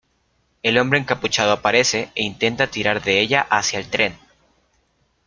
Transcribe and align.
El 0.63 0.79
hombre 0.79 0.97
encapuchado 0.97 1.51
aparece 1.51 2.09
e 2.15 2.23
intenta 2.23 2.65
tirar 2.65 3.03
de 3.03 3.19
ella 3.21 3.41
hacia 3.51 3.77
el 3.77 3.87
tren. 3.91 4.17